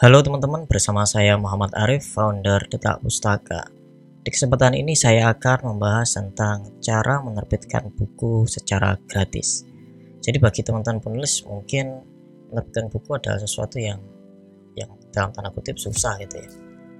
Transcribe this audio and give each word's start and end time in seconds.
Halo 0.00 0.24
teman-teman, 0.24 0.64
bersama 0.64 1.04
saya 1.04 1.36
Muhammad 1.36 1.76
Arif, 1.76 2.16
founder 2.16 2.64
Detak 2.72 3.04
Pustaka. 3.04 3.68
Di 4.24 4.32
kesempatan 4.32 4.72
ini 4.72 4.96
saya 4.96 5.28
akan 5.28 5.76
membahas 5.76 6.16
tentang 6.16 6.72
cara 6.80 7.20
menerbitkan 7.20 7.92
buku 7.92 8.48
secara 8.48 8.96
gratis. 9.04 9.68
Jadi 10.24 10.40
bagi 10.40 10.64
teman-teman 10.64 11.04
penulis 11.04 11.44
mungkin 11.44 12.00
menerbitkan 12.48 12.88
buku 12.88 13.12
adalah 13.12 13.44
sesuatu 13.44 13.76
yang 13.76 14.00
yang 14.72 14.88
dalam 15.12 15.36
tanda 15.36 15.52
kutip 15.52 15.76
susah 15.76 16.16
gitu 16.24 16.40
ya. 16.40 16.48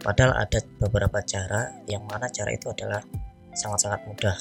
Padahal 0.05 0.37
ada 0.37 0.61
beberapa 0.85 1.25
cara 1.25 1.73
yang 1.89 2.05
mana 2.05 2.29
cara 2.29 2.53
itu 2.53 2.69
adalah 2.69 3.01
sangat-sangat 3.57 4.05
mudah, 4.13 4.37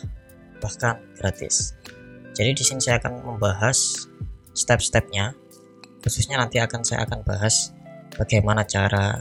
bahkan 0.60 1.00
gratis. 1.16 1.80
Jadi 2.36 2.60
di 2.60 2.64
sini 2.68 2.84
saya 2.84 3.00
akan 3.00 3.24
membahas 3.24 4.04
step-stepnya, 4.52 5.32
khususnya 6.04 6.44
nanti 6.44 6.60
akan 6.60 6.84
saya 6.84 7.08
akan 7.08 7.24
bahas 7.24 7.72
bagaimana 8.16 8.66
cara 8.66 9.20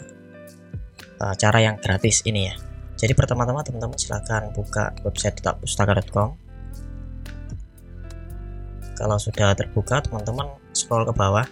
uh, 1.21 1.35
cara 1.35 1.59
yang 1.61 1.77
gratis 1.83 2.23
ini 2.25 2.49
ya. 2.49 2.55
Jadi 2.99 3.15
pertama-tama 3.15 3.63
teman-teman 3.63 3.95
silahkan 3.95 4.51
buka 4.51 4.91
website 5.07 5.39
pustaka.com. 5.39 6.35
Kalau 8.99 9.15
sudah 9.15 9.55
terbuka, 9.55 10.03
teman-teman 10.03 10.59
scroll 10.75 11.07
ke 11.07 11.15
bawah, 11.15 11.47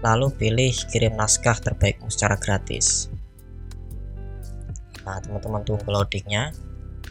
lalu 0.00 0.32
pilih 0.32 0.72
kirim 0.88 1.12
naskah 1.12 1.60
terbaikmu 1.60 2.08
secara 2.08 2.40
gratis. 2.40 3.12
Nah, 5.04 5.20
teman-teman 5.20 5.60
tunggu 5.68 5.84
loadingnya. 5.84 6.56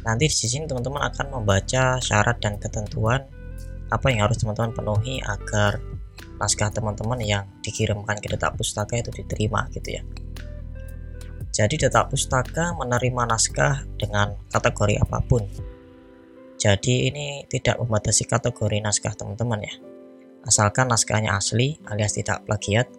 Nanti 0.02 0.26
di 0.26 0.50
sini 0.50 0.66
teman-teman 0.66 1.06
akan 1.14 1.38
membaca 1.38 2.02
syarat 2.02 2.42
dan 2.42 2.58
ketentuan 2.58 3.30
apa 3.94 4.10
yang 4.10 4.26
harus 4.26 4.42
teman-teman 4.42 4.74
penuhi 4.74 5.22
agar 5.22 5.78
naskah 6.38 6.70
teman-teman 6.74 7.20
yang 7.22 7.44
dikirimkan 7.62 8.18
ke 8.20 8.28
detak 8.32 8.58
pustaka 8.58 8.98
itu 8.98 9.10
diterima 9.14 9.70
gitu 9.74 10.00
ya. 10.00 10.04
Jadi 11.54 11.86
detak 11.86 12.10
pustaka 12.10 12.74
menerima 12.74 13.30
naskah 13.30 13.86
dengan 14.02 14.34
kategori 14.50 14.98
apa 14.98 15.22
pun. 15.22 15.46
Jadi 16.58 17.14
ini 17.14 17.46
tidak 17.46 17.78
membatasi 17.78 18.26
kategori 18.26 18.82
naskah 18.82 19.14
teman-teman 19.14 19.62
ya. 19.62 19.76
Asalkan 20.50 20.90
naskahnya 20.90 21.38
asli 21.38 21.78
alias 21.86 22.18
tidak 22.18 22.44
plagiat 22.50 22.90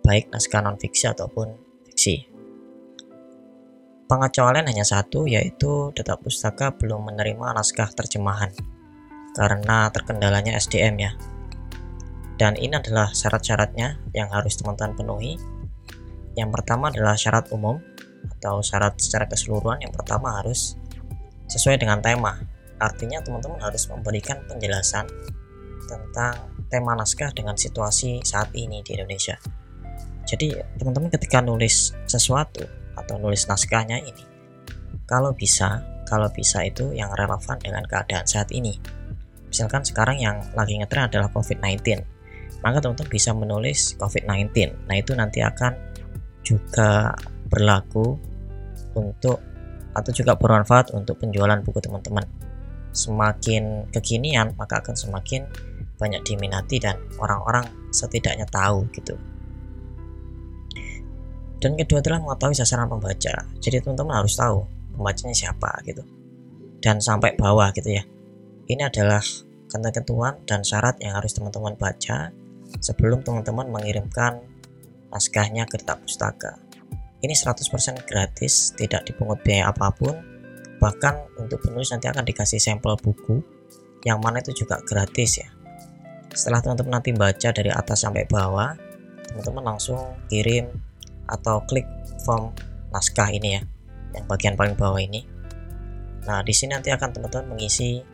baik 0.00 0.32
naskah 0.32 0.64
non 0.64 0.80
fiksi 0.80 1.12
ataupun 1.12 1.52
fiksi. 1.92 2.24
Pengecualian 4.04 4.68
hanya 4.68 4.84
satu 4.84 5.28
yaitu 5.28 5.92
detak 5.92 6.20
pustaka 6.24 6.72
belum 6.72 7.12
menerima 7.12 7.56
naskah 7.56 7.92
terjemahan 7.92 8.52
karena 9.34 9.90
terkendalanya 9.90 10.56
SDM 10.56 10.94
ya 11.00 11.12
dan 12.34 12.58
ini 12.58 12.74
adalah 12.74 13.14
syarat-syaratnya 13.14 14.02
yang 14.10 14.26
harus 14.30 14.58
teman-teman 14.58 14.98
penuhi. 14.98 15.38
Yang 16.34 16.50
pertama 16.50 16.90
adalah 16.90 17.14
syarat 17.14 17.46
umum 17.54 17.78
atau 18.38 18.58
syarat 18.58 18.98
secara 18.98 19.30
keseluruhan. 19.30 19.78
Yang 19.86 19.94
pertama 20.02 20.42
harus 20.42 20.74
sesuai 21.46 21.78
dengan 21.78 22.02
tema. 22.02 22.42
Artinya 22.82 23.22
teman-teman 23.22 23.62
harus 23.62 23.86
memberikan 23.86 24.42
penjelasan 24.50 25.06
tentang 25.86 26.34
tema 26.66 26.98
naskah 26.98 27.30
dengan 27.30 27.54
situasi 27.54 28.18
saat 28.26 28.50
ini 28.58 28.82
di 28.82 28.98
Indonesia. 28.98 29.38
Jadi 30.26 30.58
teman-teman 30.80 31.12
ketika 31.14 31.38
nulis 31.38 31.94
sesuatu 32.10 32.66
atau 32.98 33.14
nulis 33.20 33.46
naskahnya 33.46 34.02
ini 34.02 34.24
kalau 35.04 35.36
bisa 35.36 35.84
kalau 36.08 36.28
bisa 36.32 36.64
itu 36.64 36.92
yang 36.96 37.12
relevan 37.14 37.60
dengan 37.60 37.84
keadaan 37.84 38.24
saat 38.24 38.50
ini. 38.50 38.76
Misalkan 39.48 39.86
sekarang 39.86 40.18
yang 40.18 40.42
lagi 40.58 40.80
ngetren 40.80 41.06
adalah 41.06 41.30
COVID-19 41.30 42.02
maka 42.64 42.80
teman-teman 42.80 43.12
bisa 43.12 43.30
menulis 43.36 43.92
COVID-19. 44.00 44.72
Nah, 44.88 44.96
itu 44.96 45.12
nanti 45.12 45.44
akan 45.44 45.76
juga 46.40 47.12
berlaku 47.52 48.16
untuk 48.96 49.38
atau 49.94 50.10
juga 50.10 50.34
bermanfaat 50.34 50.96
untuk 50.96 51.20
penjualan 51.20 51.60
buku 51.60 51.78
teman-teman. 51.84 52.24
Semakin 52.90 53.92
kekinian, 53.92 54.56
maka 54.56 54.80
akan 54.80 54.96
semakin 54.96 55.44
banyak 56.00 56.24
diminati 56.26 56.82
dan 56.82 56.98
orang-orang 57.20 57.68
setidaknya 57.92 58.48
tahu 58.48 58.88
gitu. 58.96 59.14
Dan 61.62 61.78
kedua 61.78 62.02
adalah 62.02 62.20
mengetahui 62.20 62.56
sasaran 62.58 62.90
pembaca. 62.90 63.46
Jadi 63.60 63.80
teman-teman 63.80 64.20
harus 64.20 64.34
tahu 64.36 64.66
pembacanya 64.96 65.36
siapa 65.36 65.70
gitu. 65.86 66.02
Dan 66.80 67.00
sampai 67.00 67.36
bawah 67.38 67.72
gitu 67.72 67.92
ya. 67.92 68.04
Ini 68.68 68.88
adalah 68.88 69.22
ketentuan 69.74 70.38
dan 70.46 70.62
syarat 70.62 71.02
yang 71.02 71.18
harus 71.18 71.34
teman-teman 71.34 71.74
baca 71.74 72.30
sebelum 72.80 73.22
teman-teman 73.22 73.70
mengirimkan 73.70 74.42
naskahnya 75.14 75.66
ke 75.70 75.78
Detak 75.78 76.02
Pustaka. 76.02 76.58
Ini 77.24 77.32
100% 77.32 78.04
gratis, 78.04 78.74
tidak 78.76 79.08
dipungut 79.08 79.40
biaya 79.40 79.72
apa 79.72 79.88
pun. 79.94 80.12
Bahkan 80.82 81.40
untuk 81.40 81.64
penulis 81.64 81.88
nanti 81.94 82.10
akan 82.10 82.26
dikasih 82.26 82.60
sampel 82.60 82.98
buku 83.00 83.40
yang 84.04 84.20
mana 84.20 84.44
itu 84.44 84.52
juga 84.52 84.82
gratis 84.84 85.40
ya. 85.40 85.48
Setelah 86.34 86.60
teman-teman 86.60 87.00
nanti 87.00 87.16
baca 87.16 87.48
dari 87.54 87.72
atas 87.72 88.04
sampai 88.04 88.28
bawah, 88.28 88.76
teman-teman 89.30 89.64
langsung 89.72 89.96
kirim 90.28 90.68
atau 91.24 91.64
klik 91.64 91.88
form 92.26 92.52
naskah 92.92 93.32
ini 93.32 93.56
ya, 93.56 93.62
yang 94.12 94.24
bagian 94.28 94.58
paling 94.58 94.76
bawah 94.76 95.00
ini. 95.00 95.24
Nah, 96.28 96.44
di 96.44 96.52
sini 96.52 96.76
nanti 96.76 96.92
akan 96.92 97.16
teman-teman 97.16 97.56
mengisi 97.56 98.04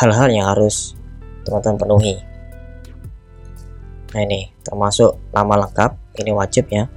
hal-hal 0.00 0.32
yang 0.32 0.48
harus 0.48 0.96
teman-teman 1.44 1.76
penuhi 1.76 2.16
nah 4.12 4.20
ini 4.20 4.52
termasuk 4.60 5.16
nama 5.32 5.66
lengkap 5.66 6.20
ini 6.20 6.30
wajib 6.36 6.68
ya. 6.68 6.88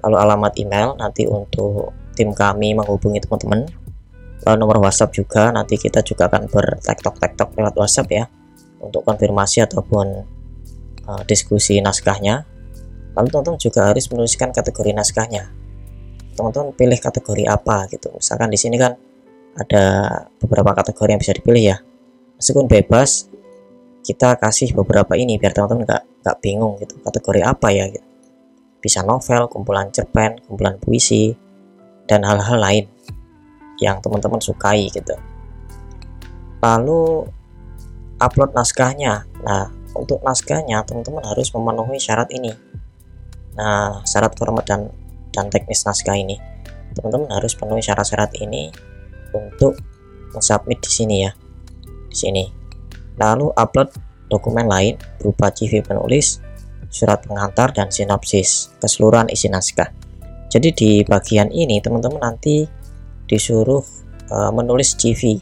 Lalu 0.00 0.16
alamat 0.16 0.52
email 0.56 0.96
nanti 0.96 1.28
untuk 1.28 1.92
tim 2.16 2.32
kami 2.32 2.76
menghubungi 2.76 3.20
teman-teman. 3.24 3.68
Lalu 4.44 4.56
nomor 4.56 4.80
WhatsApp 4.80 5.12
juga 5.12 5.52
nanti 5.52 5.76
kita 5.76 6.00
juga 6.00 6.28
akan 6.28 6.48
bertektok-tektok 6.48 7.56
lewat 7.60 7.74
WhatsApp 7.76 8.08
ya 8.08 8.24
untuk 8.80 9.04
konfirmasi 9.04 9.60
ataupun 9.64 10.24
uh, 11.04 11.22
diskusi 11.28 11.80
naskahnya. 11.84 12.48
Lalu 13.16 13.26
teman-teman 13.28 13.60
juga 13.60 13.92
harus 13.92 14.08
menuliskan 14.08 14.52
kategori 14.52 14.96
naskahnya. 14.96 15.52
Teman-teman 16.36 16.72
pilih 16.72 16.96
kategori 16.96 17.44
apa 17.44 17.88
gitu. 17.92 18.08
Misalkan 18.16 18.48
di 18.48 18.56
sini 18.56 18.80
kan 18.80 18.96
ada 19.56 19.84
beberapa 20.40 20.72
kategori 20.72 21.08
yang 21.12 21.20
bisa 21.20 21.36
dipilih 21.36 21.76
ya. 21.76 21.78
Meskipun 22.40 22.64
bebas 22.64 23.28
kita 24.00 24.40
kasih 24.40 24.72
beberapa 24.72 25.12
ini 25.20 25.36
biar 25.36 25.52
teman-teman 25.52 25.84
nggak 25.84 26.02
nggak 26.20 26.36
bingung 26.44 26.76
gitu 26.80 27.00
kategori 27.00 27.40
apa 27.44 27.68
ya 27.72 27.88
gitu. 27.88 28.06
bisa 28.80 29.04
novel 29.04 29.44
kumpulan 29.52 29.92
cerpen 29.92 30.40
kumpulan 30.48 30.80
puisi 30.80 31.36
dan 32.08 32.24
hal-hal 32.24 32.56
lain 32.56 32.84
yang 33.80 34.02
teman-teman 34.04 34.38
sukai 34.38 34.92
gitu. 34.92 35.16
Lalu 36.60 37.24
upload 38.20 38.52
naskahnya. 38.52 39.24
Nah 39.40 39.72
untuk 39.96 40.20
naskahnya 40.20 40.84
teman-teman 40.84 41.24
harus 41.24 41.48
memenuhi 41.56 41.96
syarat 41.96 42.28
ini. 42.30 42.52
Nah 43.56 44.04
syarat 44.04 44.36
format 44.36 44.68
dan 44.68 44.92
dan 45.32 45.48
teknis 45.48 45.82
naskah 45.88 46.14
ini. 46.14 46.36
Teman-teman 46.92 47.32
harus 47.32 47.56
penuhi 47.56 47.80
syarat-syarat 47.80 48.34
ini 48.42 48.68
untuk 49.32 49.78
mensubmit 50.36 50.82
di 50.82 50.90
sini 50.90 51.16
ya. 51.24 51.32
Di 52.10 52.16
sini. 52.16 52.44
Lalu 53.16 53.54
upload 53.54 54.09
dokumen 54.30 54.70
lain 54.70 54.94
berupa 55.18 55.50
CV 55.50 55.82
penulis, 55.82 56.38
surat 56.88 57.20
pengantar, 57.26 57.74
dan 57.74 57.90
sinopsis 57.90 58.70
keseluruhan 58.78 59.26
isi 59.28 59.50
naskah. 59.50 59.90
Jadi 60.50 60.68
di 60.74 60.90
bagian 61.02 61.50
ini 61.50 61.82
teman-teman 61.82 62.22
nanti 62.22 62.66
disuruh 63.26 63.82
uh, 64.30 64.50
menulis 64.54 64.94
CV. 64.94 65.38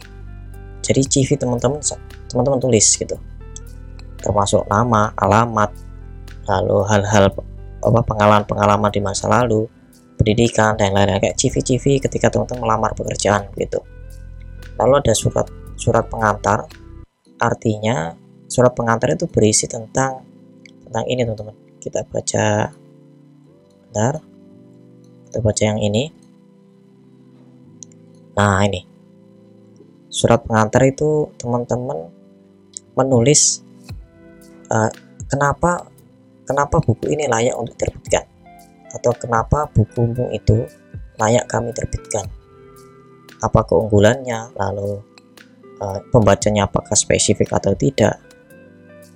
Jadi 0.80 1.00
CV 1.04 1.36
teman-teman 1.36 1.80
teman-teman 2.28 2.60
tulis 2.60 2.84
gitu. 2.96 3.16
Termasuk 4.18 4.68
nama, 4.68 5.12
alamat, 5.16 5.70
lalu 6.48 6.84
hal-hal 6.88 7.30
apa 7.78 8.00
pengalaman-pengalaman 8.02 8.90
di 8.90 9.00
masa 9.00 9.30
lalu, 9.30 9.64
pendidikan 10.18 10.74
dan 10.74 10.90
lain-lain 10.90 11.22
kayak 11.22 11.38
CV-CV 11.38 12.02
ketika 12.02 12.28
teman-teman 12.28 12.66
melamar 12.66 12.92
pekerjaan 12.92 13.48
gitu. 13.54 13.80
Lalu 14.76 15.00
ada 15.00 15.14
surat 15.14 15.46
surat 15.78 16.04
pengantar 16.10 16.66
artinya 17.38 18.18
surat 18.48 18.72
pengantar 18.72 19.12
itu 19.12 19.28
berisi 19.28 19.68
tentang 19.68 20.24
tentang 20.88 21.04
ini 21.04 21.22
teman-teman. 21.22 21.56
Kita 21.78 22.00
baca 22.08 22.72
bentar. 23.88 24.14
Kita 25.28 25.38
baca 25.44 25.62
yang 25.62 25.80
ini. 25.84 26.08
Nah 28.34 28.64
ini. 28.64 28.80
Surat 30.08 30.40
pengantar 30.40 30.88
itu 30.88 31.28
teman-teman 31.36 32.08
menulis 32.96 33.60
uh, 34.72 34.90
kenapa 35.28 35.86
kenapa 36.48 36.80
buku 36.80 37.12
ini 37.12 37.28
layak 37.28 37.54
untuk 37.60 37.76
diterbitkan? 37.76 38.24
Atau 38.88 39.12
kenapa 39.20 39.68
bukumu 39.68 40.32
itu 40.32 40.64
layak 41.20 41.44
kami 41.44 41.76
terbitkan? 41.76 42.24
Apa 43.44 43.68
keunggulannya? 43.68 44.56
Lalu 44.56 45.04
uh, 45.84 46.00
pembacanya 46.08 46.64
apakah 46.64 46.96
spesifik 46.96 47.52
atau 47.52 47.76
tidak 47.76 48.27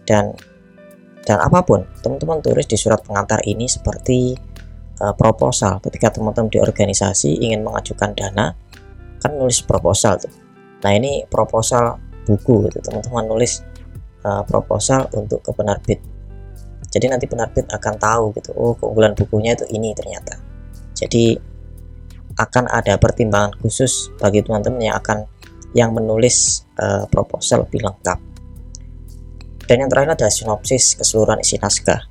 dan 0.09 0.35
dan 1.23 1.39
apa 1.39 1.63
pun 1.63 1.87
teman-teman 2.03 2.43
tulis 2.43 2.67
di 2.67 2.75
surat 2.75 2.99
pengantar 3.03 3.39
ini 3.47 3.71
seperti 3.71 4.35
uh, 4.99 5.15
proposal. 5.15 5.79
Ketika 5.79 6.19
teman-teman 6.19 6.51
di 6.51 6.59
organisasi 6.59 7.39
ingin 7.39 7.63
mengajukan 7.63 8.11
dana 8.15 8.51
kan 9.23 9.31
nulis 9.39 9.63
proposal 9.63 10.19
tuh. 10.19 10.35
Nah 10.83 10.93
ini 10.99 11.23
proposal 11.31 11.99
buku 12.27 12.67
gitu. 12.67 12.83
Teman-teman 12.83 13.31
nulis 13.31 13.63
uh, 14.27 14.43
proposal 14.43 15.07
untuk 15.15 15.47
ke 15.47 15.55
penerbit. 15.55 16.03
Jadi 16.93 17.07
nanti 17.09 17.31
penerbit 17.31 17.71
akan 17.71 17.95
tahu 17.97 18.25
gitu 18.37 18.51
oh 18.59 18.75
keunggulan 18.75 19.15
bukunya 19.15 19.55
itu 19.55 19.65
ini 19.71 19.95
ternyata. 19.95 20.43
Jadi 20.99 21.39
akan 22.35 22.67
ada 22.67 22.99
pertimbangan 22.99 23.55
khusus 23.63 24.11
bagi 24.19 24.43
teman-teman 24.43 24.91
yang 24.91 24.97
akan 24.99 25.23
yang 25.73 25.95
menulis 25.95 26.67
uh, 26.83 27.07
proposal 27.09 27.65
lebih 27.65 27.87
lengkap 27.87 28.32
dan 29.67 29.77
yang 29.79 29.91
terakhir 29.91 30.19
adalah 30.19 30.33
sinopsis 30.35 30.99
keseluruhan 30.99 31.39
isi 31.43 31.59
naskah. 31.59 32.11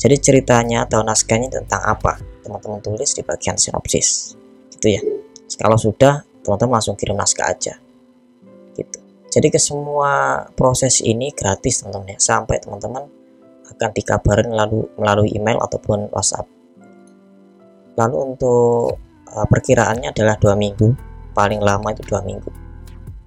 Jadi 0.00 0.16
ceritanya 0.20 0.88
atau 0.88 1.04
naskahnya 1.04 1.52
tentang 1.52 1.80
apa? 1.84 2.16
Teman-teman 2.40 2.80
tulis 2.80 3.12
di 3.12 3.20
bagian 3.20 3.56
sinopsis. 3.56 4.36
Gitu 4.72 4.86
ya. 4.96 5.02
Kalau 5.60 5.76
sudah 5.76 6.24
teman-teman 6.40 6.80
langsung 6.80 6.96
kirim 6.96 7.16
naskah 7.16 7.52
aja. 7.52 7.76
Gitu. 8.76 8.98
Jadi 9.30 9.46
ke 9.52 9.60
semua 9.60 10.44
proses 10.56 11.04
ini 11.04 11.32
gratis 11.36 11.84
teman-teman 11.84 12.16
ya. 12.16 12.18
Sampai 12.20 12.60
teman-teman 12.64 13.04
akan 13.76 13.90
dikabarin 13.92 14.50
lalu 14.52 14.88
melalui 14.96 15.32
email 15.36 15.60
ataupun 15.60 16.08
WhatsApp. 16.12 16.48
Lalu 18.00 18.16
untuk 18.24 18.96
uh, 19.28 19.46
perkiraannya 19.48 20.16
adalah 20.16 20.40
dua 20.40 20.56
minggu. 20.56 20.96
Paling 21.36 21.60
lama 21.60 21.92
itu 21.92 22.00
dua 22.08 22.24
minggu. 22.24 22.48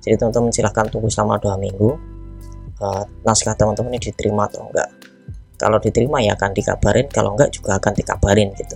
Jadi 0.02 0.20
teman-teman 0.20 0.50
silahkan 0.50 0.90
tunggu 0.90 1.08
selama 1.08 1.40
dua 1.40 1.56
minggu 1.56 2.13
naskah 3.24 3.56
teman-teman 3.56 3.96
ini 3.96 4.12
diterima 4.12 4.48
atau 4.50 4.68
enggak? 4.68 4.90
Kalau 5.56 5.78
diterima 5.80 6.20
ya 6.20 6.36
akan 6.36 6.52
dikabarin 6.52 7.08
kalau 7.08 7.36
enggak 7.38 7.54
juga 7.56 7.80
akan 7.80 7.94
dikabarin 7.96 8.50
gitu. 8.58 8.76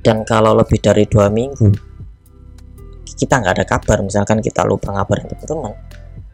Dan 0.00 0.24
kalau 0.24 0.56
lebih 0.56 0.80
dari 0.80 1.04
dua 1.04 1.28
minggu 1.28 1.68
kita 3.20 3.36
nggak 3.36 3.54
ada 3.60 3.66
kabar. 3.68 4.00
Misalkan 4.00 4.40
kita 4.40 4.64
lupa 4.64 4.96
ngabarin 4.96 5.28
teman-teman 5.28 5.74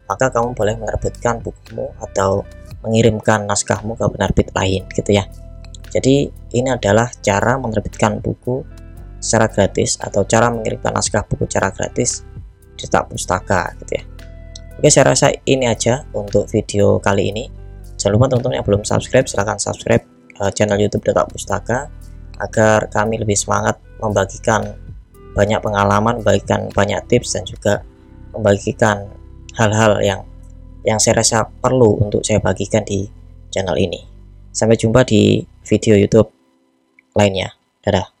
maka 0.07 0.31
kamu 0.31 0.55
boleh 0.55 0.75
menerbitkan 0.79 1.43
bukumu 1.43 1.91
atau 1.99 2.47
mengirimkan 2.79 3.43
naskahmu 3.43 3.99
ke 3.99 4.07
penerbit 4.07 4.47
lain 4.55 4.87
gitu 4.95 5.11
ya. 5.11 5.27
Jadi 5.91 6.31
ini 6.55 6.71
adalah 6.71 7.11
cara 7.19 7.59
menerbitkan 7.59 8.23
buku 8.23 8.63
secara 9.19 9.51
gratis 9.51 9.99
atau 9.99 10.23
cara 10.23 10.47
mengirimkan 10.47 10.95
naskah 10.95 11.27
buku 11.27 11.43
secara 11.51 11.75
gratis 11.75 12.23
di 12.77 12.85
tak 12.85 13.09
pustaka 13.09 13.73
gitu 13.81 13.97
ya 13.97 14.16
Oke 14.77 14.93
saya 14.93 15.09
rasa 15.09 15.33
ini 15.49 15.65
aja 15.65 16.05
untuk 16.13 16.45
video 16.53 17.01
kali 17.01 17.33
ini 17.33 17.49
Jangan 17.97 18.13
lupa 18.13 18.25
teman-teman 18.29 18.61
yang 18.61 18.67
belum 18.69 18.83
subscribe 18.85 19.25
silahkan 19.25 19.57
subscribe 19.57 20.05
uh, 20.37 20.53
channel 20.53 20.77
YouTube 20.77 21.01
Detak 21.01 21.33
Pustaka 21.33 21.89
agar 22.37 22.85
kami 22.93 23.17
lebih 23.17 23.33
semangat 23.33 23.81
membagikan 23.97 24.77
banyak 25.33 25.57
pengalaman, 25.61 26.21
membagikan 26.21 26.69
banyak 26.73 27.01
tips 27.09 27.33
dan 27.37 27.43
juga 27.45 27.81
membagikan 28.33 29.09
hal-hal 29.57 29.97
yang 30.01 30.21
yang 30.85 31.01
saya 31.01 31.21
rasa 31.21 31.45
perlu 31.45 31.97
untuk 31.97 32.21
saya 32.21 32.37
bagikan 32.37 32.85
di 32.85 33.09
channel 33.49 33.75
ini. 33.77 34.05
Sampai 34.53 34.77
jumpa 34.77 35.05
di 35.05 35.41
video 35.65 35.97
YouTube 35.97 36.29
lainnya. 37.17 37.53
Dadah. 37.81 38.16